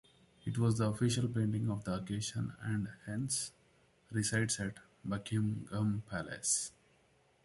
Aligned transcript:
It 0.47 0.57
was 0.57 0.79
the 0.79 0.87
official 0.87 1.27
painting 1.27 1.69
of 1.69 1.83
the 1.83 1.93
occasion 1.93 2.53
and, 2.61 2.87
hence, 3.05 3.51
resides 4.09 4.59
at 4.59 4.77
Buckingham 5.05 6.01
Palace. 6.09 6.71